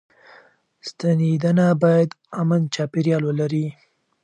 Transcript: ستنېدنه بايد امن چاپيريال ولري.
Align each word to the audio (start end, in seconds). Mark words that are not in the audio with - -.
ستنېدنه 0.87 1.67
بايد 1.81 2.09
امن 2.41 2.61
چاپيريال 2.75 3.21
ولري. 3.25 3.65